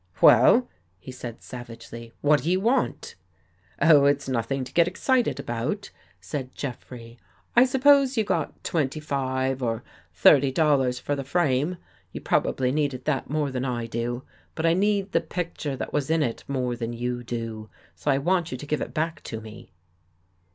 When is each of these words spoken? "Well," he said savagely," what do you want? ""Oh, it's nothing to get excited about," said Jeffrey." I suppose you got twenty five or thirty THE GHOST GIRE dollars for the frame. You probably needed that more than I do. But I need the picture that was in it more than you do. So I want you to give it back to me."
"Well," 0.21 0.67
he 0.97 1.11
said 1.11 1.43
savagely," 1.43 2.11
what 2.21 2.41
do 2.41 2.49
you 2.49 2.59
want? 2.59 3.13
""Oh, 3.83 4.05
it's 4.05 4.27
nothing 4.27 4.63
to 4.63 4.73
get 4.73 4.87
excited 4.87 5.39
about," 5.39 5.91
said 6.19 6.55
Jeffrey." 6.55 7.19
I 7.55 7.65
suppose 7.65 8.17
you 8.17 8.23
got 8.23 8.63
twenty 8.63 8.99
five 8.99 9.61
or 9.61 9.83
thirty 10.11 10.47
THE 10.47 10.53
GHOST 10.53 10.55
GIRE 10.55 10.65
dollars 10.65 10.99
for 10.99 11.15
the 11.15 11.23
frame. 11.23 11.77
You 12.13 12.19
probably 12.19 12.71
needed 12.71 13.05
that 13.05 13.29
more 13.29 13.51
than 13.51 13.63
I 13.63 13.85
do. 13.85 14.23
But 14.55 14.65
I 14.65 14.73
need 14.73 15.11
the 15.11 15.21
picture 15.21 15.75
that 15.75 15.93
was 15.93 16.09
in 16.09 16.23
it 16.23 16.43
more 16.47 16.75
than 16.75 16.93
you 16.93 17.23
do. 17.23 17.69
So 17.93 18.09
I 18.09 18.17
want 18.17 18.51
you 18.51 18.57
to 18.57 18.65
give 18.65 18.81
it 18.81 18.95
back 18.95 19.21
to 19.25 19.39
me." 19.39 19.71